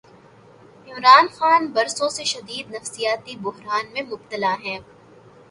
عمران 0.87 1.25
خان 1.35 1.61
برسوں 1.73 2.09
سے 2.09 2.23
شدید 2.23 2.75
نفسیاتی 2.75 3.35
بحران 3.43 3.85
میں 3.93 4.01
مبتلا 4.01 4.55
ہیں۔ 4.63 4.79